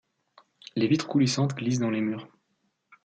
Les 0.75 0.87
vitres 0.87 1.05
coulissantes 1.05 1.53
glissent 1.55 1.77
dans 1.77 1.91
les 1.91 2.01
murs. 2.01 2.27